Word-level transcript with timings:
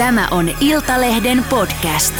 Tämä 0.00 0.28
on 0.30 0.50
Iltalehden 0.60 1.44
podcast. 1.50 2.14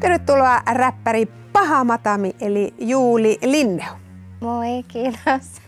Tervetuloa 0.00 0.60
räppäri 0.72 1.26
Paha 1.52 1.84
Matami 1.84 2.32
eli 2.40 2.74
Juuli 2.78 3.38
Linneo. 3.42 3.92
Moi, 4.40 4.82
kiitos. 4.88 5.62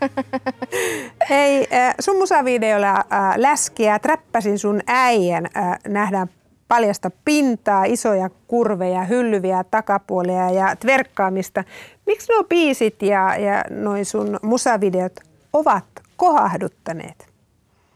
Hei, 1.29 1.67
äh, 1.73 1.95
sun 1.99 2.17
musavideolla 2.17 2.91
äh, 2.91 3.03
läskiä 3.35 3.99
träppäsin 3.99 4.59
sun 4.59 4.81
äijän. 4.87 5.45
Äh, 5.57 5.79
nähdään 5.87 6.27
paljasta 6.67 7.11
pintaa, 7.25 7.83
isoja 7.83 8.29
kurveja, 8.47 9.03
hyllyviä 9.03 9.63
takapuolia 9.71 10.49
ja 10.49 10.75
tverkkaamista. 10.75 11.63
Miksi 12.05 12.31
nuo 12.33 12.43
biisit 12.43 13.01
ja, 13.01 13.37
ja 13.37 13.63
noin 13.69 14.05
sun 14.05 14.39
musavideot 14.41 15.19
ovat 15.53 15.85
kohahduttaneet? 16.17 17.27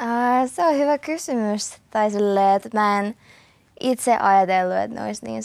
Uh, 0.03 0.49
se 0.49 0.65
on 0.65 0.75
hyvä 0.75 0.97
kysymys. 0.97 1.77
Tai 1.91 2.11
silleen, 2.11 2.55
että 2.55 2.69
mä 2.73 2.99
en 2.99 3.15
itse 3.79 4.17
ajatellut, 4.17 4.77
että 4.77 4.99
ne 4.99 5.05
olisi 5.05 5.25
niin 5.25 5.43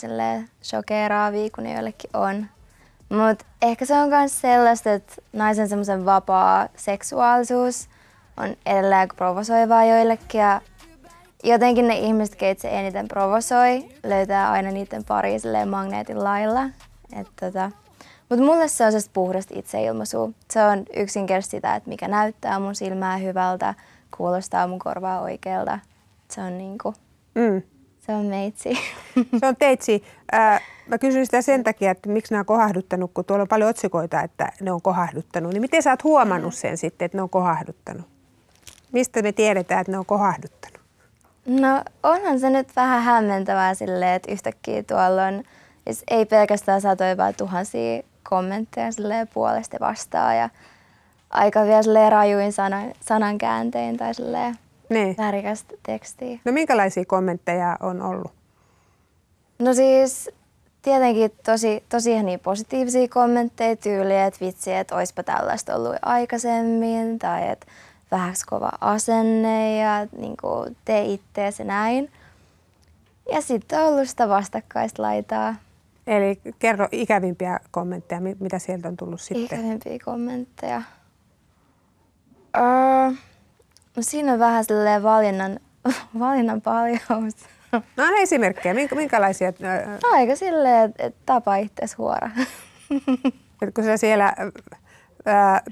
shokeraavia 0.63 1.49
kuin 1.55 1.63
ne 1.63 1.73
joillekin 1.73 2.09
on. 2.13 2.45
Mutta 3.09 3.45
ehkä 3.61 3.85
se 3.85 3.93
on 3.93 4.09
myös 4.09 4.41
sellaista, 4.41 4.93
että 4.93 5.13
naisen 5.33 5.69
semmoisen 5.69 6.05
vapaa 6.05 6.67
seksuaalisuus 6.75 7.89
on 8.37 8.55
edelleen 8.65 9.07
provosoivaa 9.15 9.85
joillekin 9.85 10.41
ja 10.41 10.61
jotenkin 11.43 11.87
ne 11.87 11.97
ihmiset, 11.97 12.35
keitä 12.35 12.61
se 12.61 12.79
eniten 12.79 13.07
provosoi, 13.07 13.89
löytää 14.03 14.51
aina 14.51 14.71
niiden 14.71 15.03
pari 15.03 15.37
magneetin 15.69 16.23
lailla. 16.23 16.69
tota. 17.39 17.71
Mutta 18.29 18.45
mulle 18.45 18.67
se 18.67 18.85
on 18.85 18.91
se 18.91 19.09
puhdasta 19.13 19.53
itseilmaisua. 19.57 20.29
Se 20.51 20.63
on 20.63 20.83
yksinkertaisesti 20.95 21.57
sitä, 21.57 21.75
että 21.75 21.89
mikä 21.89 22.07
näyttää 22.07 22.59
mun 22.59 22.75
silmää 22.75 23.17
hyvältä, 23.17 23.73
kuulostaa 24.17 24.67
mun 24.67 24.79
korvaa 24.79 25.21
oikealta. 25.21 25.79
Se 26.31 26.41
on 26.41 26.57
niinku, 26.57 26.93
mm. 27.35 27.61
se 27.99 28.15
on 28.15 28.25
meitsi. 28.25 28.77
Se 29.39 29.47
on 29.47 29.55
teitsi. 29.55 30.03
Äh, 30.33 30.61
mä 30.87 30.97
kysyn 30.97 31.25
sitä 31.25 31.41
sen 31.41 31.63
takia, 31.63 31.91
että 31.91 32.09
miksi 32.09 32.33
nämä 32.33 32.39
on 32.39 32.45
kohahduttanut, 32.45 33.11
kun 33.13 33.25
tuolla 33.25 33.41
on 33.41 33.47
paljon 33.47 33.69
otsikoita, 33.69 34.21
että 34.21 34.51
ne 34.61 34.71
on 34.71 34.81
kohahduttanut. 34.81 35.53
Niin 35.53 35.61
miten 35.61 35.83
sä 35.83 35.89
oot 35.89 36.03
huomannut 36.03 36.55
sen 36.55 36.77
sitten, 36.77 37.05
että 37.05 37.17
ne 37.17 37.21
on 37.21 37.29
kohahduttanut? 37.29 38.07
Mistä 38.91 39.21
me 39.21 39.31
tiedetään, 39.31 39.81
että 39.81 39.91
ne 39.91 39.97
on 39.97 40.05
kohahduttanut? 40.05 40.82
No 41.45 41.83
onhan 42.03 42.39
se 42.39 42.49
nyt 42.49 42.75
vähän 42.75 43.03
hämmentävää 43.03 43.73
silleen, 43.73 44.13
että 44.13 44.31
yhtäkkiä 44.31 44.83
tuolla 44.83 45.25
on, 45.25 45.43
ei 46.07 46.25
pelkästään 46.25 46.81
satoja, 46.81 47.17
vaan 47.17 47.33
tuhansia 47.35 48.03
kommentteja 48.29 48.91
silleen 48.91 49.27
puolesta 49.33 49.77
vastaan 49.79 50.37
ja 50.37 50.49
aika 51.29 51.63
vielä 51.63 51.83
silleen 51.83 52.11
rajuin 52.11 52.53
sanan, 52.53 52.93
sanankääntein 53.01 53.97
tai 53.97 54.13
silleen 54.13 54.55
niin. 54.89 55.15
värikästä 55.17 55.73
tekstiä. 55.85 56.39
No 56.45 56.51
minkälaisia 56.51 57.05
kommentteja 57.05 57.77
on 57.79 58.01
ollut? 58.01 58.31
No 59.59 59.73
siis 59.73 60.29
tietenkin 60.81 61.31
tosi, 61.45 61.83
tosi 61.89 62.23
niin 62.23 62.39
positiivisia 62.39 63.07
kommentteja 63.07 63.75
tyyliä, 63.75 64.25
että 64.25 64.45
vitsi, 64.45 64.73
että 64.73 64.95
oispa 64.95 65.23
tällaista 65.23 65.75
ollut 65.75 65.95
aikaisemmin 66.01 67.19
tai 67.19 67.49
että 67.49 67.67
vähäksi 68.13 68.45
kova 68.45 68.71
asenne 68.81 69.77
ja 69.77 70.07
niin 70.17 70.37
kuin, 70.37 70.77
tee 70.85 71.05
itteesi 71.05 71.63
näin. 71.63 72.11
Ja 73.31 73.41
sitten 73.41 73.79
on 73.79 73.87
ollut 73.87 74.09
sitä 74.09 74.29
vastakkaista 74.29 75.01
laitaa. 75.01 75.55
Eli 76.07 76.39
kerro 76.59 76.87
ikävimpiä 76.91 77.59
kommentteja, 77.71 78.21
mitä 78.39 78.59
sieltä 78.59 78.87
on 78.87 78.97
tullut 78.97 79.21
sitten? 79.21 79.45
Ikävimpiä 79.45 79.97
kommentteja. 80.05 80.81
Öö, 82.57 82.63
no 83.95 84.01
siinä 84.01 84.33
on 84.33 84.39
vähän 84.39 84.65
sellainen 84.65 85.03
valinnan, 85.03 85.59
valinnan 86.19 86.61
paljous. 86.61 87.35
No 87.97 88.03
on 88.03 88.17
esimerkkejä. 88.17 88.73
Minkälaisia? 88.95 89.53
No 90.01 90.09
aika 90.11 90.35
silleen, 90.35 90.89
että 90.89 91.03
et 91.03 91.15
tapa 91.25 91.55
itseäsi 91.55 91.95
huora. 91.97 92.29
kun 93.75 93.83
sä 93.83 93.97
siellä 93.97 94.33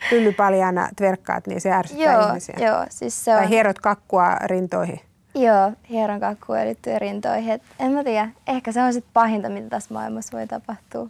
pyllypaljana 0.09 0.89
tverkkaat, 0.95 1.47
niin 1.47 1.61
se 1.61 1.71
ärsyttää 1.71 2.13
joo, 2.13 2.27
ihmisiä. 2.27 2.55
Joo, 2.59 2.85
siis 2.89 3.25
se 3.25 3.31
on... 3.31 3.37
Tai 3.37 3.49
hierot 3.49 3.79
kakkua 3.79 4.35
rintoihin. 4.35 4.99
Joo, 5.35 5.71
hieron 5.89 6.19
kakkua 6.19 6.55
liittyy 6.55 6.99
rintoihin. 6.99 7.51
Et 7.51 7.61
en 7.79 7.91
mä 7.91 8.03
tiedä, 8.03 8.29
ehkä 8.47 8.71
se 8.71 8.81
on 8.81 8.93
sitten 8.93 9.11
pahinta, 9.13 9.49
mitä 9.49 9.69
tässä 9.69 9.93
maailmassa 9.93 10.37
voi 10.37 10.47
tapahtua. 10.47 11.07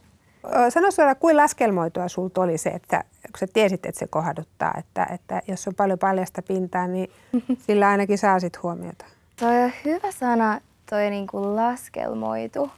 Sano 0.70 0.92
suoraan, 0.92 1.16
kuin 1.20 1.38
laskelmoitua 1.38 2.08
sulta 2.08 2.42
oli 2.42 2.58
se, 2.58 2.70
että 2.70 3.04
kun 3.22 3.40
sä 3.40 3.48
tiesit, 3.54 3.86
että 3.86 4.00
se 4.00 4.08
kohduttaa, 4.08 4.74
että, 4.78 5.08
että 5.14 5.42
jos 5.48 5.68
on 5.68 5.76
paljon 5.76 6.00
paljasta 6.00 6.42
pintaa, 6.42 6.88
niin 6.88 7.12
sillä 7.68 7.90
ainakin 7.90 8.18
saa 8.18 8.40
sit 8.40 8.64
huomiota. 8.64 9.06
Toi 9.40 9.64
on 9.64 9.72
hyvä 9.86 10.12
sana, 10.12 10.62
toi 10.90 11.10
niinku 11.10 11.56
laskelmoitu. 11.56 12.72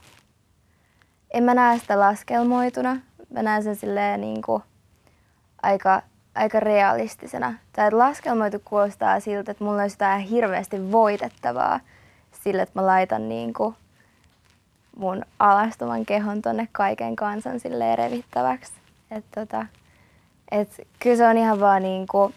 En 1.34 1.44
mä 1.44 1.54
näe 1.54 1.78
sitä 1.78 2.00
laskelmoituna. 2.00 2.96
Mä 3.30 3.42
näen 3.42 3.62
sen 3.62 3.76
silleen 3.76 4.20
niinku, 4.20 4.62
aika, 5.64 6.02
aika 6.34 6.60
realistisena. 6.60 7.54
Tai 7.72 7.86
että 7.86 7.98
laskelmoitu 7.98 8.62
kuulostaa 8.64 9.20
siltä, 9.20 9.50
että 9.50 9.64
mulla 9.64 9.82
olisi 9.82 9.94
jotain 9.94 10.20
hirveästi 10.20 10.92
voitettavaa 10.92 11.80
sillä, 12.42 12.62
että 12.62 12.80
mä 12.80 12.86
laitan 12.86 13.28
niin 13.28 13.52
kuin 13.54 13.74
mun 14.96 15.22
alastuvan 15.38 16.06
kehon 16.06 16.42
tonne 16.42 16.68
kaiken 16.72 17.16
kansan 17.16 17.60
silleen 17.60 17.98
revittäväksi. 17.98 18.72
Et 19.10 19.24
tota, 19.34 19.66
et 20.50 20.88
kyllä 20.98 21.16
se 21.16 21.28
on 21.28 21.38
ihan 21.38 21.60
vaan 21.60 21.82
niin 21.82 22.06
kuin 22.06 22.34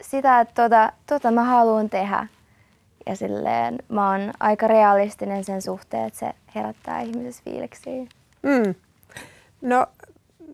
sitä, 0.00 0.40
että 0.40 0.62
tota, 0.62 0.92
tota 1.06 1.30
mä 1.30 1.44
haluan 1.44 1.90
tehdä. 1.90 2.26
Ja 3.06 3.16
silleen 3.16 3.78
mä 3.88 4.10
oon 4.10 4.32
aika 4.40 4.66
realistinen 4.66 5.44
sen 5.44 5.62
suhteen, 5.62 6.06
että 6.06 6.18
se 6.18 6.32
herättää 6.54 7.00
ihmisessä 7.00 7.42
fiiliksiä. 7.44 8.02
Mm. 8.42 8.74
No, 9.62 9.86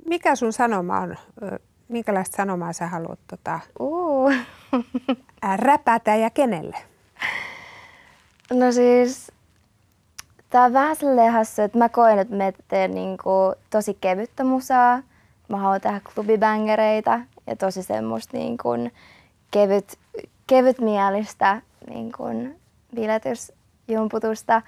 mikä 0.08 0.36
sun 0.36 0.52
sanoma 0.52 1.00
on 1.00 1.16
minkälaista 1.88 2.36
sanomaa 2.36 2.72
sä 2.72 2.86
haluat 2.86 3.18
tota, 3.26 3.60
uh. 3.78 4.32
räpätä 5.56 6.14
ja 6.14 6.30
kenelle? 6.30 6.76
No 8.52 8.72
siis, 8.72 9.32
tää 10.50 10.64
on 10.64 10.72
vähän 10.72 10.96
silleen 10.96 11.32
hassu, 11.32 11.62
että 11.62 11.78
mä 11.78 11.88
koen, 11.88 12.18
että 12.18 12.36
mä 12.36 12.52
teen 12.68 12.94
niinku 12.94 13.30
tosi 13.70 13.98
kevyttä 14.00 14.44
musaa. 14.44 15.02
Mä 15.48 15.56
haluan 15.56 15.80
tehdä 15.80 16.00
klubibängereitä 16.14 17.20
ja 17.46 17.56
tosi 17.56 17.82
semmoista 17.82 18.36
niinku 18.36 18.68
kevyt, 19.50 19.98
kevyt 20.46 20.80
mielistä 20.80 21.62
niinku 21.88 22.24
biletysjumputusta. 22.94 24.62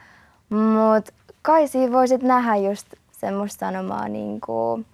Mut 0.48 1.08
kai 1.42 1.68
siinä 1.68 1.92
voisit 1.92 2.22
nähdä 2.22 2.56
just 2.56 2.86
semmoista 3.12 3.66
sanomaa 3.66 4.08
niinku, 4.08 4.84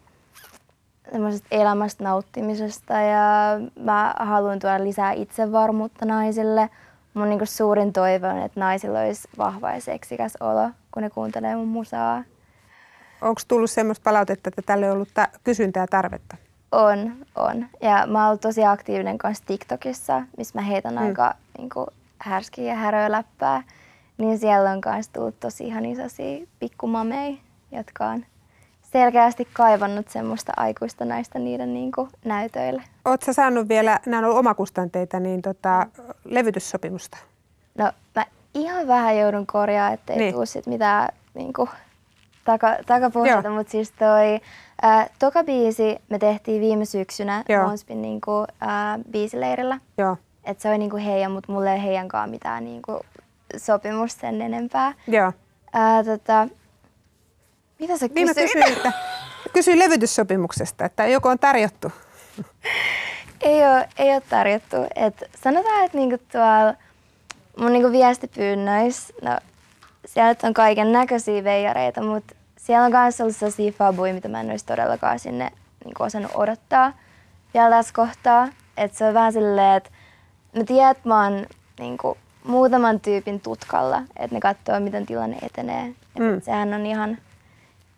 elämästä 1.50 2.04
nauttimisesta 2.04 2.92
ja 2.94 3.60
mä 3.81 4.15
haluan 4.19 4.59
tuoda 4.59 4.84
lisää 4.84 5.12
itsevarmuutta 5.12 6.06
naisille. 6.06 6.70
Mun 7.15 7.28
niin 7.28 7.47
suurin 7.47 7.92
toive 7.92 8.28
on, 8.28 8.38
että 8.38 8.60
naisilla 8.60 9.00
olisi 9.00 9.28
vahva 9.38 9.72
ja 9.72 9.81
seksikäs 9.81 10.37
olo, 10.41 10.70
kun 10.91 11.03
ne 11.03 11.10
kuuntelee 11.10 11.56
mun 11.56 11.69
musaa. 11.69 12.25
Onko 13.20 13.41
tullut 13.48 13.70
semmoista 13.70 14.04
palautetta, 14.04 14.48
että 14.48 14.62
tälle 14.62 14.87
on 14.87 14.94
ollut 14.94 15.09
ta- 15.15 15.28
kysyntää 15.44 15.82
ja 15.82 15.87
tarvetta? 15.87 16.37
On, 16.72 17.12
on. 17.36 17.66
Ja 17.82 18.06
mä 18.06 18.28
oon 18.28 18.38
tosi 18.38 18.65
aktiivinen 18.65 19.19
kanssa 19.19 19.44
TikTokissa, 19.47 20.22
missä 20.36 20.59
mä 20.59 20.62
heitän 20.62 20.94
mm. 20.94 21.03
aika 21.03 21.34
niin 21.59 21.71
kuin, 21.71 21.86
härskiä 22.19 22.65
ja 22.65 22.75
häröä 22.75 23.10
läppää. 23.10 23.62
Niin 24.19 24.38
siellä 24.38 24.71
on 24.71 24.81
myös 24.86 25.09
tullut 25.09 25.41
tosi 25.41 25.66
ihan 25.66 25.86
isosia 25.86 26.47
pikkumameja, 26.59 27.36
jotka 27.72 28.07
on 28.07 28.24
selkeästi 28.99 29.49
kaivannut 29.53 30.09
semmoista 30.09 30.53
aikuista 30.57 31.05
naista 31.05 31.39
niiden 31.39 31.75
niin 31.75 31.93
kuin, 31.93 32.09
näytöille. 32.25 32.83
Oletko 33.05 33.33
saanut 33.33 33.69
vielä, 33.69 34.01
nämä 34.07 34.19
on 34.19 34.25
ollut 34.25 34.39
omakustanteita, 34.39 35.21
niin 35.21 35.43
tota, 35.43 35.87
levytyssopimusta? 36.25 37.19
No 37.79 37.93
mä 38.15 38.25
ihan 38.55 38.87
vähän 38.87 39.19
joudun 39.19 39.47
korjaa, 39.47 39.93
ettei 39.93 40.17
niin. 40.17 40.35
tule 40.35 40.47
sit 40.47 40.67
mitään 40.67 41.09
niin 41.35 41.53
kuin, 41.53 41.69
taka, 42.45 42.77
takapuolta, 42.87 43.51
mutta 43.51 43.71
siis 43.71 43.93
toi 43.93 44.41
ää, 44.83 45.07
toka 45.19 45.45
biisi 45.45 45.99
me 46.09 46.19
tehtiin 46.19 46.61
viime 46.61 46.85
syksynä 46.85 47.45
Monspin 47.67 48.03
niin 48.03 48.21
kuin, 48.21 48.47
ää, 48.61 48.99
biisileirillä. 49.11 49.79
Joo. 49.99 50.17
Et 50.45 50.61
se 50.61 50.69
oli 50.69 50.79
niin 50.79 50.91
kuin 50.91 51.03
heidän, 51.03 51.31
mutta 51.33 51.53
mulle 51.53 51.73
ei 51.73 51.83
heidänkaan 51.83 52.31
mitään 52.31 52.65
niin 52.65 52.83
kuin, 52.83 53.01
sopimusta 53.57 54.21
sen 54.21 54.43
enempää. 54.43 54.93
Joo. 55.07 55.33
Ää, 55.73 56.05
tota, 56.05 56.49
mitä 57.78 57.98
sä 57.98 58.09
kysyit? 58.09 58.36
Niin 58.36 58.48
kysyin, 58.48 58.72
että, 58.72 58.92
kysyin 59.53 59.78
levytyssopimuksesta, 59.78 60.84
että 60.84 61.06
joko 61.06 61.28
on 61.28 61.38
tarjottu. 61.38 61.92
Ei 63.41 63.66
ole, 63.66 63.88
ei 63.98 64.12
ole 64.12 64.22
tarjottu. 64.30 64.76
Et 64.94 65.24
sanotaan, 65.42 65.84
että 65.84 65.98
niinku 65.98 66.18
tuolla 66.32 66.74
mun 67.59 67.72
niinku 67.72 67.92
viestipyynnöissä, 67.92 69.15
no 69.22 69.38
siellä 70.06 70.34
on 70.42 70.54
kaiken 70.54 70.92
näköisiä 70.92 71.44
veijareita, 71.44 72.03
mutta 72.03 72.34
siellä 72.56 72.84
on 72.84 72.92
myös 72.92 73.21
ollut 73.21 73.36
sellaisia 73.36 73.72
fabuja, 73.72 74.15
mitä 74.15 74.28
mä 74.28 74.41
en 74.41 74.50
olisi 74.50 74.66
todellakaan 74.66 75.18
sinne 75.18 75.50
niin 75.84 75.94
osannut 75.98 76.32
odottaa 76.34 76.92
vielä 77.54 77.71
tässä 77.71 77.94
kohtaa. 77.94 78.48
Että 78.76 78.98
se 78.98 79.04
on 79.04 79.15
vähän 79.15 79.32
silleen, 79.32 79.76
että 79.76 79.91
mä 80.56 80.65
tiedän, 80.65 80.91
että 80.91 81.09
mä 81.09 81.24
oon 81.24 81.47
niin 81.78 81.98
kuin, 81.98 82.18
muutaman 82.44 83.00
tyypin 83.00 83.41
tutkalla, 83.41 84.03
että 84.16 84.36
ne 84.36 84.41
katsoo, 84.41 84.80
miten 84.80 85.06
tilanne 85.06 85.36
etenee. 85.42 85.94
Mm. 86.18 86.41
Sehän 86.42 86.74
on 86.74 86.86
ihan 86.86 87.18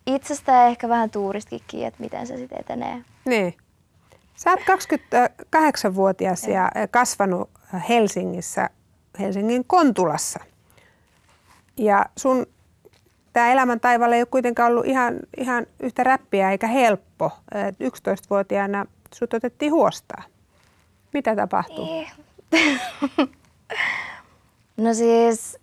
itsestään 0.06 0.68
ehkä 0.68 0.88
vähän 0.88 1.10
tuuristikin, 1.10 1.86
että 1.86 2.00
miten 2.00 2.26
se 2.26 2.36
sitten 2.36 2.60
etenee. 2.60 3.04
Niin. 3.24 3.54
Sä 4.36 4.50
oot 4.50 4.60
28-vuotias 4.60 6.48
ja 6.48 6.70
kasvanut 6.90 7.50
Helsingissä, 7.88 8.70
Helsingin 9.18 9.64
Kontulassa. 9.64 10.40
Ja 11.76 12.06
sun 12.16 12.46
tämä 13.32 13.52
elämän 13.52 13.80
taivaalla 13.80 14.16
ei 14.16 14.22
ole 14.22 14.26
kuitenkaan 14.26 14.72
ollut 14.72 14.86
ihan, 14.86 15.14
ihan 15.36 15.66
yhtä 15.80 16.04
räppiä 16.04 16.50
eikä 16.50 16.66
helppo. 16.66 17.30
11-vuotiaana 17.54 18.86
sut 19.14 19.34
otettiin 19.34 19.72
huostaa. 19.72 20.22
Mitä 21.12 21.36
tapahtui? 21.36 21.84
Niin. 21.84 22.08
no 24.84 24.94
siis 24.94 25.58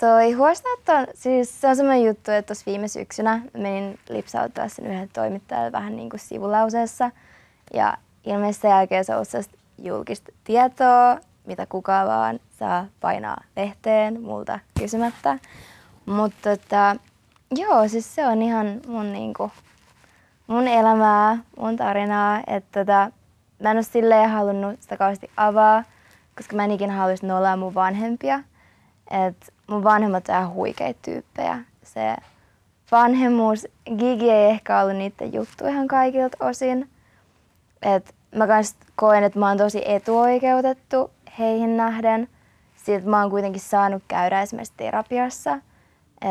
toi 0.00 0.32
huostaanotto, 0.32 1.12
siis 1.14 1.60
se 1.60 1.68
on 1.68 1.76
semmoinen 1.76 2.04
juttu, 2.04 2.30
että 2.30 2.46
tuossa 2.46 2.66
viime 2.66 2.88
syksynä 2.88 3.42
menin 3.54 3.98
lipsauttaa 4.08 4.68
sen 4.68 4.86
yhden 4.86 5.08
toimittajan 5.12 5.72
vähän 5.72 5.96
niin 5.96 6.10
kuin 6.10 6.20
sivulauseessa. 6.20 7.10
Ja 7.74 7.96
ilmeisesti 8.24 8.62
sen 8.62 8.70
jälkeen 8.70 9.04
se 9.04 9.16
on 9.16 9.24
julkista 9.78 10.32
tietoa, 10.44 11.18
mitä 11.46 11.66
kukaan 11.66 12.06
vaan 12.06 12.40
saa 12.58 12.86
painaa 13.00 13.36
lehteen 13.56 14.22
multa 14.22 14.58
kysymättä. 14.78 15.38
Mutta 16.06 16.56
tota, 16.56 16.96
joo, 17.56 17.88
siis 17.88 18.14
se 18.14 18.26
on 18.26 18.42
ihan 18.42 18.80
mun, 18.86 19.12
niinku, 19.12 19.52
mun 20.46 20.68
elämää, 20.68 21.38
mun 21.58 21.76
tarinaa. 21.76 22.42
Että 22.46 22.80
tota, 22.80 23.10
mä 23.62 23.70
en 23.70 23.76
ole 23.76 23.82
silleen 23.82 24.30
halunnut 24.30 24.82
sitä 24.82 24.96
kauheasti 24.96 25.30
avaa, 25.36 25.84
koska 26.36 26.56
mä 26.56 26.64
en 26.64 26.70
ikinä 26.70 26.92
haluaisi 26.92 27.26
nollaa 27.26 27.56
mun 27.56 27.74
vanhempia. 27.74 28.40
Et 29.10 29.52
mun 29.66 29.84
vanhemmat 29.84 30.28
on 30.28 30.34
ihan 30.34 30.52
huikeita 30.52 30.98
tyyppejä. 31.02 31.58
Se 31.82 32.16
vanhemmuus, 32.90 33.66
Gigi 33.98 34.30
ei 34.30 34.50
ehkä 34.50 34.80
ollut 34.80 34.96
niiden 34.96 35.32
juttu 35.32 35.66
ihan 35.66 35.88
kaikilta 35.88 36.36
osin. 36.40 36.90
Et 37.82 38.14
mä 38.34 38.46
kans 38.46 38.76
koen, 38.96 39.24
että 39.24 39.38
mä 39.38 39.48
oon 39.48 39.58
tosi 39.58 39.82
etuoikeutettu 39.84 41.10
heihin 41.38 41.76
nähden. 41.76 42.28
Siitä 42.76 43.08
mä 43.08 43.20
oon 43.20 43.30
kuitenkin 43.30 43.60
saanut 43.60 44.02
käydä 44.08 44.42
esimerkiksi 44.42 44.72
terapiassa. 44.76 45.58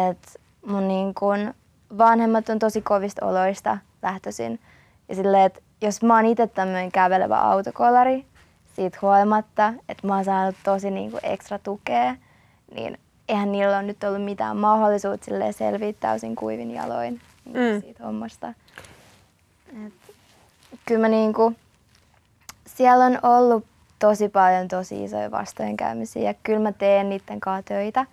Et 0.10 0.42
mun 0.66 0.88
niin 0.88 1.14
kun 1.14 1.54
vanhemmat 1.98 2.50
on 2.50 2.60
tosi 2.60 2.82
kovista 2.82 3.26
oloista 3.26 3.78
lähtöisin. 4.02 4.60
Ja 5.10 5.16
silleen, 5.16 5.46
että 5.46 5.62
jos 5.82 6.04
mä 6.04 6.16
oon 6.16 6.26
itse 6.26 6.48
tämmöinen 6.48 6.92
kävelevä 6.92 7.38
autokolari, 7.38 8.26
siitä 8.76 8.98
huolimatta, 9.02 9.74
että 9.90 10.08
mä 10.08 10.16
oon 10.16 10.26
saanut 10.26 10.56
tosi 10.64 10.92
niin 10.92 11.12
ekstra 11.24 11.60
tukea, 11.60 12.16
niin 12.76 13.00
eihän 13.28 13.52
niillä 13.52 13.78
ole 13.78 13.84
nyt 13.84 14.04
ollut 14.04 14.24
mitään 14.24 14.58
mahdollisuutta 14.58 15.32
selviä 15.52 15.94
täysin 16.00 16.36
kuivin 16.36 16.72
jaloin 16.72 17.22
niin 17.46 17.76
mm. 17.76 17.82
siitä 17.82 18.04
hommasta. 18.04 18.54
Et, 19.86 19.94
kyllä 20.86 21.02
mä 21.02 21.08
niin 21.08 21.34
kuin, 21.34 21.58
siellä 22.66 23.06
on 23.06 23.20
ollut 23.24 23.66
tosi 24.00 24.30
paljon 24.30 24.68
tosi 24.68 25.04
isoja 25.04 25.32
vastoinkäymisiä 25.32 26.22
ja 26.22 26.34
kyllä 26.44 26.60
mä 26.60 26.72
teen 26.72 27.10
niiden 27.10 27.40
kanssa 27.40 27.64
töitä 27.64 28.06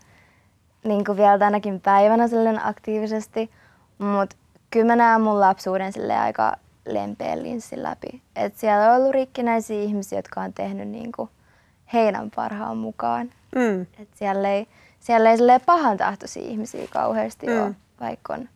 niin 0.84 1.04
kuin 1.04 1.18
vielä 1.18 1.38
tänäkin 1.38 1.80
päivänä 1.80 2.28
silleen 2.28 2.66
aktiivisesti, 2.66 3.50
mutta 3.98 4.36
kyllä 4.70 4.86
mä 4.86 4.96
näen 4.96 5.20
mun 5.20 5.40
lapsuuden 5.40 5.92
sille 5.92 6.16
aika 6.16 6.56
lempeän 6.86 7.42
linssin 7.42 7.82
läpi. 7.82 8.22
Et 8.36 8.56
siellä 8.56 8.90
on 8.90 8.96
ollut 8.96 9.14
rikkinäisiä 9.14 9.82
ihmisiä, 9.82 10.18
jotka 10.18 10.40
on 10.40 10.52
tehnyt 10.52 10.88
niin 10.88 11.12
kuin 11.12 11.30
heidän 11.92 12.30
parhaan 12.36 12.76
mukaan. 12.76 13.30
Mm. 13.54 13.86
Et 13.98 14.08
siellä 14.14 14.48
ei, 14.48 14.66
siellä 15.00 15.30
ei 15.30 15.38
pahan 15.66 15.96
tahtoisia 15.96 16.42
ihmisiä 16.42 16.86
kauheasti 16.90 17.46
mm. 17.46 17.62
ole, 17.62 17.74
vaikka 18.00 18.34
on 18.34 18.48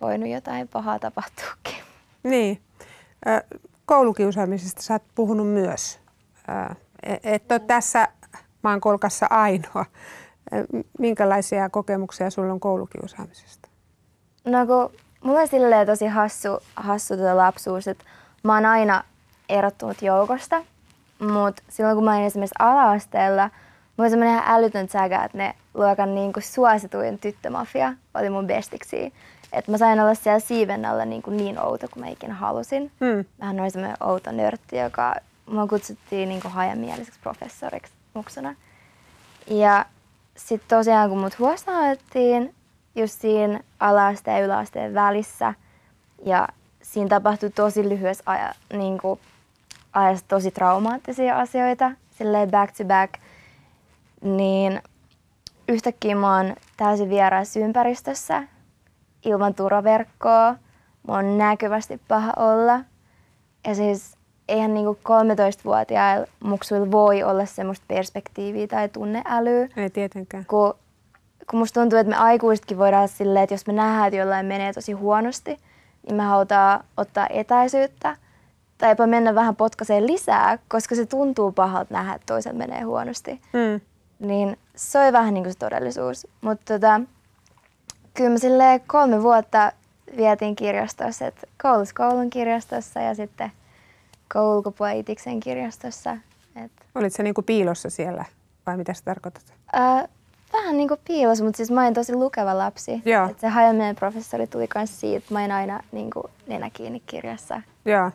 voinut 0.00 0.28
jotain 0.28 0.68
pahaa 0.68 0.98
tapahtuukin. 0.98 1.74
Niin. 2.22 2.60
Koulukiusaamisesta 3.86 4.82
sä 4.82 4.94
oot 4.94 5.02
puhunut 5.14 5.48
myös. 5.48 6.00
E-, 7.02 7.34
et 7.34 7.52
ole 7.52 7.60
tässä 7.60 8.08
maankolkassa 8.62 9.26
ainoa. 9.30 9.86
Minkälaisia 10.98 11.70
kokemuksia 11.70 12.30
sulla 12.30 12.52
on 12.52 12.60
koulukiusaamisesta? 12.60 13.68
No 14.44 14.66
kun 14.66 15.00
mulla 15.24 15.40
on 15.40 15.48
silleen 15.48 15.86
tosi 15.86 16.06
hassu, 16.06 16.48
hassu 16.76 17.16
tuota 17.16 17.36
lapsuus, 17.36 17.88
että 17.88 18.04
mä 18.42 18.54
oon 18.54 18.66
aina 18.66 19.04
erottunut 19.48 20.02
joukosta, 20.02 20.64
mutta 21.18 21.62
silloin 21.68 21.96
kun 21.96 22.04
mä 22.04 22.14
olin 22.14 22.24
esimerkiksi 22.24 22.54
ala-asteella, 22.58 23.50
mulla 23.96 24.06
oli 24.06 24.10
semmoinen 24.10 24.34
ihan 24.38 24.54
älytön 24.56 24.88
säkä, 24.88 25.24
että 25.24 25.38
ne 25.38 25.54
luokan 25.74 26.14
niin 26.14 26.32
kuin 26.32 26.42
suosituin 26.42 27.18
tyttömafia 27.18 27.92
oli 28.14 28.30
mun 28.30 28.46
bestiksi. 28.46 29.12
Että 29.52 29.70
mä 29.70 29.78
sain 29.78 30.00
olla 30.00 30.14
siellä 30.14 30.40
siiven 30.40 30.84
alla 30.84 31.04
niin, 31.04 31.22
kuin 31.22 31.36
niin 31.36 31.58
outo 31.58 31.88
kuin 31.88 32.04
mä 32.04 32.10
ikinä 32.10 32.34
halusin. 32.34 32.92
Mm. 33.00 33.24
Mähän 33.38 33.60
olin 33.60 33.70
semmoinen 33.70 33.96
outo 34.00 34.32
nörtti, 34.32 34.76
joka 34.76 35.14
mua 35.46 35.66
kutsuttiin 35.66 36.28
niin 36.28 36.40
kuin 36.40 36.52
hajamieliseksi 36.52 37.20
professoriksi 37.20 37.92
muksuna. 38.14 38.54
Ja 39.46 39.86
sitten 40.36 40.78
tosiaan 40.78 41.08
kun 41.08 41.18
mut 41.18 41.38
huostaanotettiin 41.38 42.54
just 42.94 43.20
siinä 43.20 43.60
alaasteen 43.80 44.38
ja 44.38 44.44
yläasteen 44.44 44.94
välissä 44.94 45.54
ja 46.24 46.48
siinä 46.82 47.08
tapahtui 47.08 47.50
tosi 47.50 47.88
lyhyessä 47.88 48.22
aja, 48.26 48.52
niin 48.72 48.98
kuin, 48.98 49.20
ajassa 49.92 50.24
tosi 50.28 50.50
traumaattisia 50.50 51.38
asioita, 51.38 51.90
silleen 52.18 52.50
back 52.50 52.76
to 52.76 52.84
back, 52.84 53.14
niin 54.20 54.82
yhtäkkiä 55.68 56.14
mä 56.14 56.36
oon 56.36 56.54
täysin 56.76 57.10
vieraassa 57.10 57.60
ympäristössä 57.60 58.42
ilman 59.24 59.54
turvaverkkoa. 59.54 60.54
Mä 61.08 61.14
oon 61.14 61.38
näkyvästi 61.38 62.00
paha 62.08 62.32
olla. 62.36 62.80
Ja 63.66 63.74
siis 63.74 64.16
eihän 64.48 64.74
niinku 64.74 64.98
13-vuotiailla 65.08 66.26
muksuilla 66.44 66.90
voi 66.90 67.22
olla 67.22 67.46
semmoista 67.46 67.84
perspektiiviä 67.88 68.66
tai 68.66 68.88
tunneälyä. 68.88 69.68
Ei 69.76 69.90
tietenkään. 69.90 70.46
Kun, 70.46 70.74
kun 71.50 71.58
musta 71.58 71.80
tuntuu, 71.80 71.98
että 71.98 72.10
me 72.10 72.16
aikuisetkin 72.16 72.78
voidaan 72.78 73.08
silleen, 73.08 73.42
että 73.42 73.54
jos 73.54 73.66
me 73.66 73.72
nähdään, 73.72 74.06
että 74.06 74.16
jollain 74.16 74.46
menee 74.46 74.72
tosi 74.72 74.92
huonosti, 74.92 75.56
niin 76.06 76.16
me 76.16 76.22
halutaan 76.22 76.84
ottaa 76.96 77.26
etäisyyttä 77.30 78.16
tai 78.78 78.90
jopa 78.90 79.06
mennä 79.06 79.34
vähän 79.34 79.56
potkaseen 79.56 80.06
lisää, 80.06 80.58
koska 80.68 80.94
se 80.94 81.06
tuntuu 81.06 81.52
pahalta 81.52 81.94
nähdä, 81.94 82.14
että 82.14 82.26
toisella 82.26 82.58
menee 82.58 82.82
huonosti. 82.82 83.40
Mm. 83.52 83.80
Niin 84.20 84.58
se 84.76 84.98
on 84.98 85.12
vähän 85.12 85.34
niin 85.34 85.44
kuin 85.44 85.52
se 85.52 85.58
todellisuus. 85.58 86.26
Mutta 86.40 86.74
tota, 86.74 87.00
kyllä 88.14 88.30
me 88.30 88.80
kolme 88.86 89.22
vuotta 89.22 89.72
vietiin 90.16 90.56
kirjastossa, 90.56 91.26
että 91.26 91.46
koulussa 91.62 91.94
koulun 91.94 92.30
kirjastossa 92.30 93.00
ja 93.00 93.14
sitten 93.14 93.52
ulkopuolella 94.34 95.00
Itiksen 95.00 95.40
kirjastossa. 95.40 96.16
Et... 96.64 96.72
Olit 96.94 97.12
se 97.12 97.22
niinku 97.22 97.42
piilossa 97.42 97.90
siellä 97.90 98.24
vai 98.66 98.76
mitä 98.76 98.94
se 98.94 99.04
tarkoitat? 99.04 99.42
Äh, 99.76 100.08
vähän 100.52 100.76
niinku 100.76 100.96
piilossa, 101.06 101.44
mutta 101.44 101.56
siis 101.56 101.70
mä 101.70 101.82
olin 101.82 101.94
tosi 101.94 102.14
lukeva 102.14 102.58
lapsi. 102.58 103.02
Joo. 103.04 103.28
Et 103.28 103.40
se 103.40 103.48
hajaminen 103.48 103.96
professori 103.96 104.46
tuli 104.46 104.68
myös 104.74 105.00
siitä, 105.00 105.18
että 105.18 105.34
mä 105.34 105.40
olin 105.40 105.52
aina 105.52 105.80
niinku 105.92 106.30
nenä 106.46 106.70
kiinni 106.70 107.02
kirjassa. 107.06 107.62
Joo. 107.84 108.10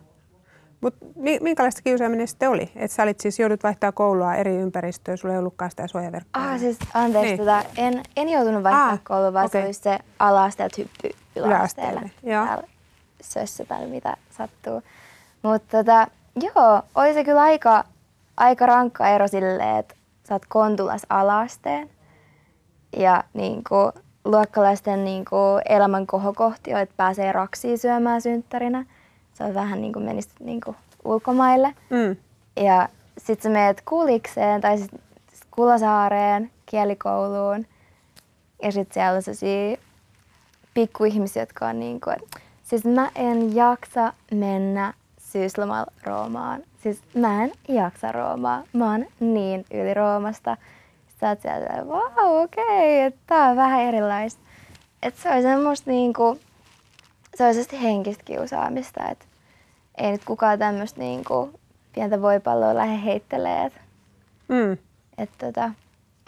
Mutta 0.82 1.06
minkälaista 1.42 1.82
kiusaaminen 1.82 2.28
sitten 2.28 2.50
oli? 2.50 2.72
Että 2.76 2.96
sä 2.96 3.04
olit 3.04 3.20
siis 3.20 3.40
joudut 3.40 3.64
vaihtaa 3.64 3.92
koulua 3.92 4.36
eri 4.36 4.56
ympäristöön, 4.56 5.18
sulla 5.18 5.34
ei 5.34 5.40
ollutkaan 5.40 5.72
sitä 5.72 5.88
suojaverkkoa. 5.88 6.44
Ah, 6.44 6.60
siis 6.60 6.78
anteeksi, 6.94 7.28
niin. 7.28 7.38
tota, 7.38 7.64
en, 7.78 8.04
en 8.16 8.30
joutunut 8.30 8.64
vaihtaa 8.64 8.90
ah, 8.90 9.00
koulua, 9.04 9.34
vaan 9.34 9.46
okay. 9.46 9.62
se 9.62 9.66
oli 9.66 9.74
se 9.74 10.00
ala-asteelta 10.20 10.76
hyppy 10.78 11.10
yläasteelle. 11.36 12.12
Yläasteelle. 12.24 12.68
Sössöpäin, 13.22 13.90
mitä 13.90 14.18
sattuu. 14.30 14.82
Mutta 15.42 15.78
tota, 15.78 16.08
joo, 16.42 16.82
oli 16.96 17.14
se 17.14 17.24
kyllä 17.24 17.42
aika, 17.42 17.84
aika 18.38 18.66
rankka 18.66 19.08
ero 19.08 19.28
silleen, 19.28 19.78
että 19.78 19.96
sä 20.28 20.36
oot 20.36 20.46
Kontulas 20.50 21.06
alasteen 21.10 21.90
ja 22.98 23.24
niin 23.34 23.62
kuin, 23.70 23.92
luokkalaisten 24.26 25.06
niin 25.06 25.26
kuin, 25.26 25.62
elämän 25.70 26.08
kohokohti 26.08 26.74
on, 26.74 26.80
että 26.80 26.96
pääsee 26.98 27.32
raksiin 27.32 27.78
syömään 27.78 28.22
synttärinä. 28.22 28.86
Se 29.36 29.44
on 29.44 29.54
vähän 29.54 29.82
niin 29.82 29.94
kuin 29.94 30.06
menisit 30.06 30.40
niin 30.40 30.62
kuin, 30.62 30.78
ulkomaille. 31.04 31.74
Mm. 31.90 32.16
Ja 32.64 32.90
sit 33.18 33.42
sä 33.42 33.50
meet 33.50 33.82
kulikseen 33.86 34.62
tai 34.62 34.78
sit 34.78 34.92
Kulosaareen 35.52 36.52
kielikouluun. 36.66 37.66
Ja 38.64 38.72
sit 38.72 38.92
siellä 38.92 39.16
on 39.16 39.22
sellaisia 39.22 39.78
pikkuihmisiä, 40.74 41.42
jotka 41.42 41.68
on 41.68 41.80
niin 41.80 42.02
kuin, 42.02 42.16
siis 42.64 42.86
mä 42.86 43.10
en 43.16 43.56
jaksa 43.56 44.14
mennä 44.32 44.94
syyslomalla 45.20 45.92
Roomaan. 46.04 46.64
Siis 46.84 47.02
mä 47.16 47.44
en 47.44 47.52
jaksa 47.68 48.12
Roomaa. 48.12 48.64
Mä 48.74 48.92
oon 48.92 49.06
niin 49.20 49.66
yli 49.74 49.94
Roomasta. 49.94 50.58
Sä 51.22 51.30
oot 51.30 51.42
sieltä, 51.42 51.84
wow, 51.84 52.44
okei, 52.44 53.08
okay, 53.08 53.20
tää 53.28 53.50
on 53.50 53.56
vähän 53.56 53.82
erilaista. 53.82 54.42
Että 55.04 55.22
se 55.22 55.30
on 55.30 55.42
semmoista 55.42 55.92
niinku, 55.92 56.40
se 57.36 57.46
olisi 57.46 57.82
henkistä 57.82 58.24
kiusaamista. 58.24 59.10
Et 59.12 59.28
ei 59.98 60.12
nyt 60.12 60.26
kukaan 60.26 60.60
tämmöistä 60.60 61.00
niinku 61.00 61.60
pientä 61.94 62.22
voipalloa 62.22 62.76
lähde 62.76 63.04
heittelee. 63.06 63.72
Mm. 64.48 64.78
Et 65.18 65.30
tota, 65.38 65.72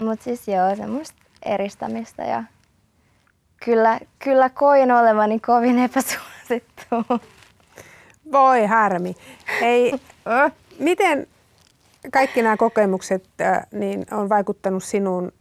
Mutta 0.02 0.24
siis 0.24 0.48
joo, 0.48 0.76
semmoista 0.76 1.18
eristämistä 1.46 2.24
ja 2.24 2.44
kyllä, 3.66 4.00
kyllä 4.20 4.50
koin 4.50 4.92
olevani 4.92 5.40
kovin 5.40 5.80
epäsuosittu. 5.80 6.96
Voi 8.32 8.66
harmi. 8.66 9.16
Ei, 9.62 9.94
miten 10.80 11.28
kaikki 12.12 12.42
nämä 12.42 12.58
kokemukset 12.58 13.24
niin 13.72 14.06
on 14.12 14.30
vaikuttanut 14.30 14.84
sinuun? 14.84 15.32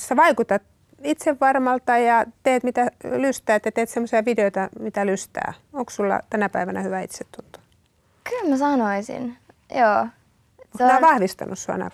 Sä 0.00 0.16
vaikutat 0.16 0.62
itse 1.04 1.40
varmalta 1.40 1.98
ja 1.98 2.24
teet 2.42 2.64
mitä 2.64 2.90
lystää, 3.04 3.56
että 3.56 3.70
teet 3.70 3.88
semmoisia 3.88 4.24
videoita, 4.24 4.68
mitä 4.80 5.06
lystää. 5.06 5.54
Onko 5.72 5.90
sulla 5.90 6.20
tänä 6.30 6.48
päivänä 6.48 6.82
hyvä 6.82 7.00
itsetunto? 7.00 7.58
Kyllä 8.28 8.50
mä 8.50 8.56
sanoisin, 8.56 9.36
joo. 9.74 10.06
Se 10.76 10.84
on... 10.84 10.88
Nämä 10.88 11.00
vahvistanut 11.00 11.58
sinua 11.58 11.78
nämä 11.78 11.90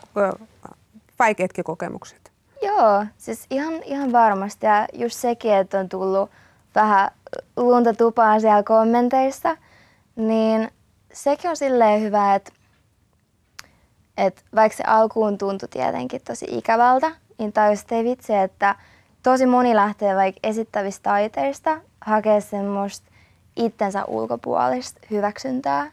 vaikeatkin 1.18 1.64
kokemukset? 1.64 2.32
Joo, 2.62 3.06
siis 3.16 3.46
ihan, 3.50 3.74
ihan 3.82 4.12
varmasti. 4.12 4.66
Ja 4.66 4.88
just 4.92 5.16
sekin, 5.16 5.54
että 5.54 5.78
on 5.78 5.88
tullut 5.88 6.30
vähän 6.74 7.10
lunta 7.56 7.94
tupaan 7.94 8.40
siellä 8.40 8.62
kommenteissa, 8.62 9.56
niin 10.16 10.70
sekin 11.12 11.50
on 11.50 11.56
silleen 11.56 12.00
hyvä, 12.00 12.34
että, 12.34 12.52
että 14.16 14.42
vaikka 14.54 14.76
se 14.76 14.84
alkuun 14.86 15.38
tuntui 15.38 15.68
tietenkin 15.68 16.20
tosi 16.24 16.46
ikävältä, 16.48 17.12
niin 17.38 17.52
tajus, 17.52 17.84
ei 17.90 18.04
vitsi, 18.04 18.34
että 18.34 18.74
tosi 19.24 19.46
moni 19.46 19.74
lähtee 19.74 20.16
vaikka 20.16 20.40
esittävistä 20.42 21.02
taiteista 21.02 21.80
hakea 22.00 22.40
semmoista 22.40 23.10
itsensä 23.56 24.04
ulkopuolista 24.04 25.00
hyväksyntää. 25.10 25.92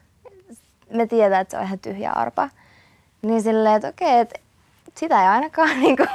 Me 0.90 1.08
tiedetään, 1.08 1.42
että 1.42 1.52
se 1.52 1.58
on 1.58 1.64
ihan 1.64 1.80
tyhjä 1.80 2.12
arpa. 2.12 2.50
Niin 3.22 3.42
silleen, 3.42 3.76
että 3.76 3.88
okei, 3.88 4.20
että 4.20 4.40
sitä 4.96 5.22
ei 5.22 5.28
ainakaan 5.28 5.80
niin 5.82 5.98
kuin, 5.98 6.10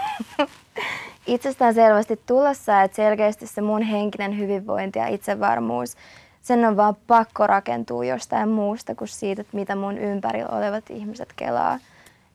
itsestään 1.27 1.75
selvästi 1.75 2.21
tulossa, 2.27 2.83
että 2.83 2.97
selkeästi 2.97 3.47
se 3.47 3.61
mun 3.61 3.83
henkinen 3.83 4.39
hyvinvointi 4.39 4.99
ja 4.99 5.07
itsevarmuus, 5.07 5.97
sen 6.43 6.65
on 6.65 6.77
vaan 6.77 6.97
pakko 7.07 7.47
rakentua 7.47 8.05
jostain 8.05 8.49
muusta 8.49 8.95
kuin 8.95 9.09
siitä, 9.09 9.41
että 9.41 9.57
mitä 9.57 9.77
mun 9.77 9.99
ympärillä 9.99 10.59
olevat 10.59 10.91
ihmiset 10.91 11.33
kelaa. 11.37 11.79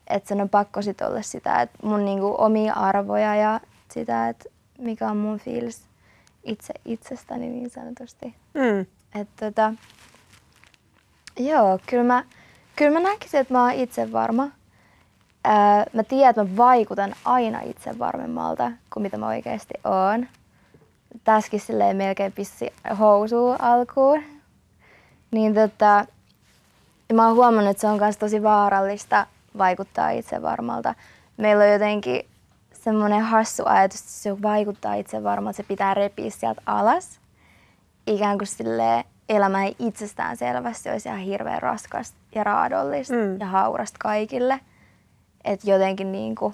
Että 0.07 0.29
sen 0.29 0.41
on 0.41 0.49
pakko 0.49 0.81
sit 0.81 1.01
olla 1.01 1.21
sitä, 1.21 1.61
että 1.61 1.77
mun 1.83 2.05
niinku 2.05 2.35
omia 2.37 2.73
arvoja 2.73 3.35
ja 3.35 3.59
sitä, 3.93 4.29
että 4.29 4.49
mikä 4.81 5.09
on 5.09 5.17
mun 5.17 5.39
fiilis 5.39 5.81
itse 6.43 6.73
itsestäni 6.85 7.49
niin 7.49 7.69
sanotusti. 7.69 8.35
Mm. 8.53 8.85
Että 9.21 9.45
tota, 9.45 9.73
joo, 11.39 11.79
kyllä 11.85 12.03
mä, 12.03 12.23
kyllä 12.75 12.99
mä 12.99 13.09
näkisin, 13.09 13.39
että 13.39 13.53
mä 13.53 13.63
oon 13.63 13.73
itse 13.73 14.11
varma. 14.11 14.47
Ää, 15.43 15.85
mä 15.93 16.03
tiedän, 16.03 16.29
että 16.29 16.43
mä 16.43 16.57
vaikutan 16.57 17.15
aina 17.25 17.61
itse 17.61 17.99
varmemmalta 17.99 18.71
kuin 18.93 19.03
mitä 19.03 19.17
mä 19.17 19.27
oikeasti 19.27 19.73
oon. 19.83 20.27
Tässäkin 21.23 21.59
silleen 21.59 21.97
melkein 21.97 22.31
pissi 22.31 22.73
housuu 22.99 23.55
alkuun. 23.59 24.23
Niin 25.31 25.55
tota, 25.55 26.05
mä 27.13 27.27
oon 27.27 27.35
huomannut, 27.35 27.71
että 27.71 27.81
se 27.81 27.87
on 27.87 27.99
myös 27.99 28.17
tosi 28.17 28.43
vaarallista 28.43 29.27
vaikuttaa 29.57 30.09
itse 30.09 30.41
varmalta. 30.41 30.95
Meillä 31.37 31.63
on 31.63 31.71
jotenkin 31.71 32.25
semmoinen 32.83 33.21
hassu 33.21 33.63
ajatus, 33.65 33.99
että 33.99 34.11
se 34.11 34.41
vaikuttaa 34.41 34.93
itse 34.93 35.23
varmalta, 35.23 35.57
se 35.57 35.63
pitää 35.63 35.93
repiä 35.93 36.29
sieltä 36.29 36.61
alas. 36.65 37.19
Ikään 38.07 38.37
kuin 38.37 38.47
silleen 38.47 39.03
elämä 39.29 39.65
ei 39.65 39.75
itsestään 39.79 40.37
selvästi 40.37 40.89
olisi 40.89 41.09
ihan 41.09 41.21
hirveän 41.21 41.61
raskasta 41.61 42.17
ja 42.35 42.43
raadollista 42.43 43.13
mm. 43.13 43.39
ja 43.39 43.45
haurasta 43.45 43.97
kaikille– 43.99 44.59
että 45.43 45.69
jotenkin 45.69 46.11
niin 46.11 46.35
kuin, 46.35 46.53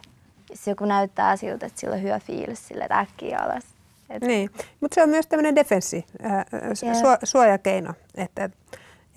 se 0.53 0.71
joku 0.71 0.85
näyttää 0.85 1.35
siltä, 1.35 1.65
että 1.65 1.79
sillä 1.79 1.95
on 1.95 2.01
hyvä 2.01 2.19
fiilis 2.19 2.67
sille, 2.67 2.83
että 2.83 2.99
äkkiä 2.99 3.39
alas. 3.39 3.63
Et... 4.09 4.23
Niin, 4.23 4.49
mutta 4.81 4.95
se 4.95 5.03
on 5.03 5.09
myös 5.09 5.27
tämmöinen 5.27 5.55
defenssi, 5.55 6.05
äh, 6.25 6.45
su- 6.73 7.19
suojakeino, 7.23 7.93
että 8.15 8.49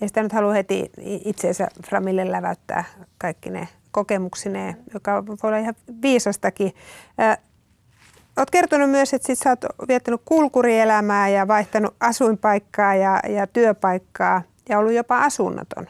ei 0.01 0.07
sitä 0.07 0.23
nyt 0.23 0.31
halua 0.31 0.53
heti 0.53 0.91
itseensä 1.25 1.67
Framille 1.87 2.31
läväyttää 2.31 2.83
kaikki 3.17 3.49
ne 3.49 3.67
kokemuksineen, 3.91 4.77
joka 4.93 5.25
voi 5.27 5.37
olla 5.43 5.57
ihan 5.57 5.75
viisastakin. 6.01 6.73
Äh, 7.19 7.37
Olet 8.37 8.49
kertonut 8.49 8.89
myös, 8.89 9.13
että 9.13 9.25
sit 9.25 9.39
sä 9.39 9.49
oot 9.49 9.65
viettänyt 9.87 10.21
kulkurielämää 10.25 11.29
ja 11.29 11.47
vaihtanut 11.47 11.95
asuinpaikkaa 11.99 12.95
ja, 12.95 13.19
ja 13.29 13.47
työpaikkaa 13.47 14.41
ja 14.69 14.79
ollut 14.79 14.93
jopa 14.93 15.19
asunnoton. 15.19 15.87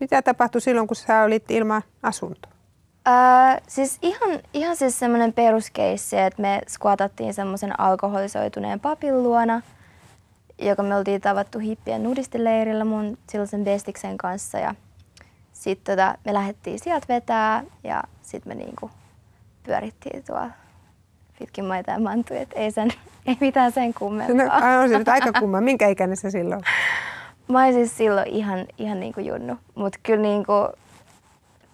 Mitä 0.00 0.22
tapahtui 0.22 0.60
silloin, 0.60 0.86
kun 0.86 0.96
sä 0.96 1.22
olit 1.22 1.50
ilman 1.50 1.82
asuntoa? 2.02 2.52
Öö, 3.08 3.60
siis 3.68 3.98
ihan, 4.02 4.40
ihan 4.54 4.76
siis 4.76 4.98
semmoinen 4.98 5.32
peruskeissi, 5.32 6.18
että 6.18 6.42
me 6.42 6.60
skuatattiin 6.68 7.34
semmoisen 7.34 7.80
alkoholisoituneen 7.80 8.80
papin 8.80 9.22
luona, 9.22 9.62
joka 10.58 10.82
me 10.82 10.96
oltiin 10.96 11.20
tavattu 11.20 11.58
hippien 11.58 12.02
nudistileirillä 12.02 12.84
mun 12.84 13.18
silloisen 13.30 13.64
bestiksen 13.64 14.18
kanssa. 14.18 14.58
Ja 14.58 14.74
sitten 15.56 15.96
tota, 15.96 16.14
me 16.24 16.34
lähdettiin 16.34 16.78
sieltä 16.78 17.06
vetää 17.08 17.64
ja 17.84 18.02
sitten 18.22 18.50
me 18.50 18.64
niinku 18.64 18.90
pyörittiin 19.62 20.24
tuolla 20.24 20.50
pitkin 21.38 21.64
maita 21.64 21.90
ja 21.90 22.00
mantuja, 22.00 22.40
että 22.40 22.58
ei, 22.58 22.70
sen, 22.70 22.90
ei 23.26 23.36
mitään 23.40 23.72
sen 23.72 23.94
kummempaa. 23.94 24.60
No, 24.60 24.82
on 24.82 24.88
se 24.88 24.98
nyt 24.98 25.08
aika 25.08 25.32
kumma. 25.32 25.60
Minkä 25.60 25.88
ikäinen 25.88 26.16
se 26.16 26.30
silloin? 26.30 26.62
Mä 27.48 27.62
olin 27.62 27.74
siis 27.74 27.96
silloin 27.96 28.28
ihan, 28.28 28.66
ihan 28.78 29.00
niinku 29.00 29.20
junnu, 29.20 29.56
mutta 29.74 29.98
kyllä 30.02 30.22
niinku 30.22 30.52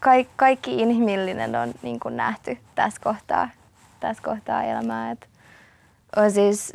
kaik, 0.01 0.29
kaikki 0.37 0.83
inhimillinen 0.83 1.57
on 1.57 1.75
niin 1.83 2.01
kuin 2.01 2.17
nähty 2.17 2.59
tässä 2.75 3.01
kohtaa, 3.05 3.49
tässä 4.01 4.23
kohtaa 4.23 4.63
elämää. 4.63 5.11
Et 5.11 5.29
on 6.17 6.31
siis, 6.31 6.73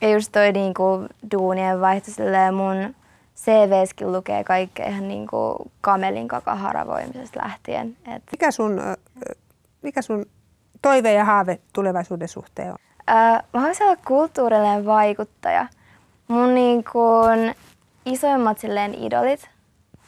ja 0.00 0.10
just 0.10 0.32
toi 0.32 0.52
niin 0.52 0.74
kuin 0.74 1.08
duunien 1.32 1.80
vaihto 1.80 2.10
mun 2.52 2.94
CVskin 3.36 4.12
lukee 4.12 4.44
kaikkea 4.44 4.88
ihan 4.88 5.08
niin 5.08 5.26
kuin 5.26 5.72
kamelin 5.80 6.28
kakaharavoimisesta 6.28 7.40
lähtien. 7.42 7.96
Et. 8.16 8.22
Mikä, 8.32 8.50
sun, 8.50 8.80
mikä 9.82 10.02
sun 10.02 10.26
toive 10.82 11.12
ja 11.12 11.24
haave 11.24 11.60
tulevaisuuden 11.72 12.28
suhteen 12.28 12.70
on? 12.70 12.78
Mä 13.52 13.60
haluaisin 13.60 13.86
olla 13.86 13.96
kulttuurillinen 14.04 14.86
vaikuttaja. 14.86 15.66
Mun 16.28 16.54
niin 16.54 16.84
kuin 16.84 17.54
isoimmat 18.06 18.58
silleen 18.58 18.94
idolit 18.94 19.52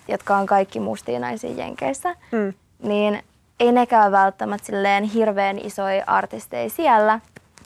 jotka 0.09 0.37
on 0.37 0.47
kaikki 0.47 0.81
mustia 0.81 1.19
naisia 1.19 1.50
Jenkeissä, 1.50 2.16
mm. 2.33 2.54
niin 2.83 3.23
ei 3.61 3.73
nekään 3.73 4.12
välttämättä 4.12 4.66
silleen 4.66 5.04
hirveän 5.04 5.59
isoja 5.59 6.04
artisteja 6.07 6.71
siellä. 6.71 7.21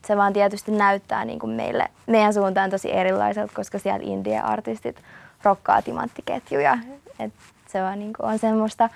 Se 0.07 0.17
vaan 0.17 0.33
tietysti 0.33 0.73
näyttää 0.73 1.25
niin 1.25 1.39
kuin 1.39 1.53
meille, 1.53 1.89
meidän 2.07 2.35
suuntaan 2.35 2.71
tosi 2.71 2.93
erilaiselta, 2.93 3.53
koska 3.55 3.79
siellä 3.79 4.01
India-artistit 4.03 4.97
rokkaa 5.43 5.83
timanttiketjuja. 5.83 6.79
Et 7.19 7.33
se 7.69 7.83
vaan 7.83 7.99
niin 7.99 8.13
kuin 8.13 8.27
on 8.31 8.39
semmoista. 8.39 8.89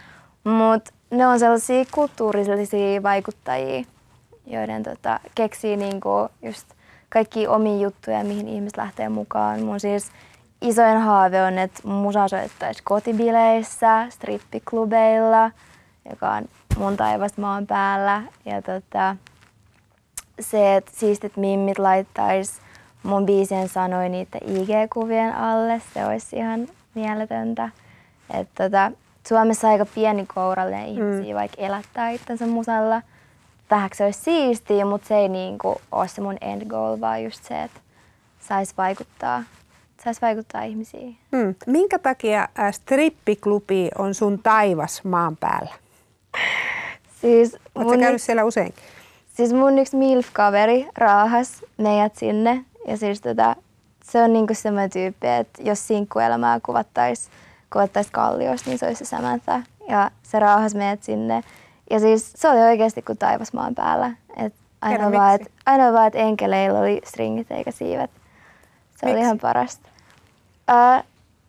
Mutta 0.44 0.92
ne 1.10 1.26
on 1.26 1.38
sellaisia 1.38 1.84
kulttuurillisia 1.90 3.02
vaikuttajia, 3.02 3.84
joiden 4.46 4.82
tota, 4.82 5.20
keksii 5.34 5.76
niin 5.76 6.00
kuin 6.00 6.28
just 6.42 6.66
kaikki 7.08 7.46
omia 7.46 7.82
juttuja, 7.82 8.24
mihin 8.24 8.48
ihmiset 8.48 8.76
lähtee 8.76 9.08
mukaan. 9.08 9.62
Mun 9.62 9.80
siis 9.80 10.12
isoin 10.60 10.98
haave 10.98 11.42
on, 11.42 11.58
että 11.58 11.88
musa 11.88 12.28
soittaisi 12.28 12.82
kotibileissä, 12.84 14.06
strippiklubeilla, 14.10 15.50
joka 16.10 16.30
on 16.30 16.44
mun 16.78 16.96
taivas 16.96 17.38
maan 17.38 17.66
päällä. 17.66 18.22
Ja 18.44 18.62
tota, 18.62 19.16
se, 20.40 20.76
että 20.76 20.92
siistit 20.94 21.36
mimmit 21.36 21.78
laittaisi 21.78 22.52
mun 23.02 23.26
biisien 23.26 23.68
sanoi 23.68 24.08
niitä 24.08 24.38
IG-kuvien 24.38 25.34
alle, 25.34 25.82
se 25.94 26.06
olisi 26.06 26.36
ihan 26.36 26.68
mieletöntä. 26.94 27.68
Et 28.34 28.48
tota, 28.54 28.92
Suomessa 29.28 29.68
aika 29.68 29.86
pieni 29.94 30.26
kourallinen 30.34 30.86
ihmisiä, 30.86 31.34
mm. 31.34 31.38
vaikka 31.38 31.62
elättää 31.62 32.10
itsensä 32.10 32.46
musalla. 32.46 33.02
Vähäksi 33.70 33.98
se 33.98 34.04
olisi 34.04 34.20
siistiä, 34.20 34.84
mutta 34.84 35.08
se 35.08 35.16
ei 35.16 35.28
niinku 35.28 35.80
ole 35.92 36.08
se 36.08 36.20
mun 36.20 36.36
end 36.40 36.64
goal, 36.64 37.00
vaan 37.00 37.24
just 37.24 37.44
se, 37.44 37.62
että 37.62 37.80
saisi 38.40 38.74
vaikuttaa 38.78 39.42
saisi 40.04 40.20
vaikuttaa 40.20 40.62
ihmisiin. 40.62 41.16
Hmm. 41.36 41.54
Minkä 41.66 41.98
takia 41.98 42.48
strippiklubi 42.70 43.88
on 43.98 44.14
sun 44.14 44.38
taivas 44.38 45.04
maan 45.04 45.36
päällä? 45.36 45.72
Siis 47.20 47.56
Oletko 47.74 47.98
käynyt 47.98 48.22
siellä 48.22 48.44
useinkin? 48.44 48.84
Siis 49.36 49.52
mun 49.52 49.78
yksi 49.78 49.96
MILF-kaveri 49.96 50.88
raahas 50.96 51.64
meidät 51.78 52.16
sinne. 52.16 52.64
Ja 52.86 52.96
siis 52.96 53.20
tota, 53.20 53.56
se 54.04 54.22
on 54.22 54.32
niinku 54.32 54.54
semmoinen 54.54 54.90
tyyppi, 54.90 55.26
että 55.26 55.62
jos 55.62 55.88
sinkkuelämää 55.88 56.60
kuvattaisi 56.60 57.30
kuvattais 57.72 58.10
kalliossa, 58.10 58.70
niin 58.70 58.78
se 58.78 58.86
olisi 58.86 59.04
se 59.04 59.08
Samantha. 59.08 59.60
Ja 59.88 60.10
se 60.22 60.38
raahas 60.38 60.74
meidät 60.74 61.02
sinne. 61.02 61.42
Ja 61.90 62.00
siis 62.00 62.32
se 62.36 62.48
oli 62.48 62.60
oikeasti 62.60 63.02
kuin 63.02 63.18
taivas 63.18 63.52
maan 63.52 63.74
päällä. 63.74 64.10
Et 64.36 64.54
ainoa, 64.80 65.12
vaan, 65.12 65.34
et, 65.34 65.52
ainoa 65.66 65.92
vaan, 65.92 66.06
että 66.06 66.18
enkeleillä 66.18 66.78
oli 66.78 67.00
stringit 67.04 67.50
eikä 67.50 67.70
siivet. 67.70 68.10
Se 68.10 69.06
miksi? 69.06 69.12
oli 69.12 69.20
ihan 69.20 69.38
parasta. 69.38 69.88
Ää, 70.68 71.04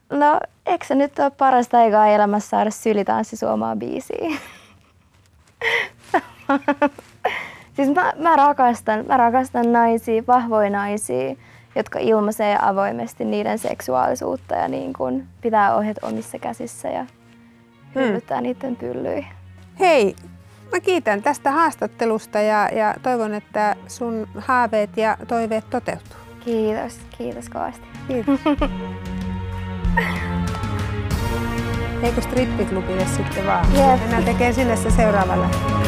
no, 0.09 0.39
eikö 0.65 0.85
se 0.85 0.95
nyt 0.95 1.19
ole 1.19 1.31
parasta 1.31 1.77
aikaa 1.77 2.07
elämässä 2.07 2.49
saada 2.49 2.71
sylitanssi 2.71 3.37
suomaa 3.37 3.75
biisiä? 3.75 4.39
siis 7.73 7.95
mä, 7.95 8.13
mä, 8.17 8.35
rakastan, 8.35 9.05
mä 9.07 9.17
rakastan 9.17 9.71
naisia, 9.71 10.23
vahvoja 10.27 10.69
naisia, 10.69 11.35
jotka 11.75 11.99
ilmaisee 11.99 12.57
avoimesti 12.61 13.25
niiden 13.25 13.59
seksuaalisuutta 13.59 14.55
ja 14.55 14.67
niin 14.67 14.93
kun 14.93 15.23
pitää 15.41 15.75
ohjat 15.75 15.97
omissa 16.01 16.39
käsissä 16.39 16.87
ja 16.87 17.05
hyllyttää 17.95 18.37
hmm. 18.37 18.43
niiden 18.43 18.75
pyllyjä. 18.75 19.25
Hei, 19.79 20.15
mä 20.71 20.79
kiitän 20.79 21.21
tästä 21.21 21.51
haastattelusta 21.51 22.41
ja, 22.41 22.69
ja 22.71 22.95
toivon, 23.03 23.33
että 23.33 23.75
sun 23.87 24.27
haaveet 24.37 24.97
ja 24.97 25.17
toiveet 25.27 25.69
toteutuu. 25.69 26.17
Kiitos, 26.39 26.99
kiitos 27.17 27.49
kovasti. 27.49 27.87
Kiitos. 28.07 28.39
Eikö 32.03 32.21
strippiklubille 32.21 33.05
sitten 33.05 33.45
vaan? 33.45 33.65
Jep. 33.73 33.99
Mennään 33.99 34.23
tekemään 34.23 34.53
sinne 34.53 34.75
se 34.75 34.91
seuraava 34.91 35.39
lähtö. 35.39 35.82